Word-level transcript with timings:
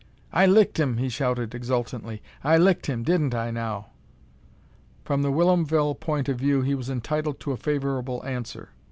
"I 0.33 0.47
licked 0.47 0.79
him!" 0.79 0.97
he 0.97 1.09
shouted, 1.09 1.53
exultantly. 1.53 2.23
"I 2.43 2.57
licked 2.57 2.87
him! 2.87 3.03
Didn't 3.03 3.35
I, 3.35 3.51
now?" 3.51 3.91
From 5.05 5.21
the 5.21 5.31
Whilomville 5.31 5.93
point 5.93 6.27
of 6.27 6.39
view 6.39 6.63
he 6.63 6.73
was 6.73 6.89
entitled 6.89 7.39
to 7.41 7.51
a 7.51 7.55
favorable 7.57 8.25
answer. 8.25 8.69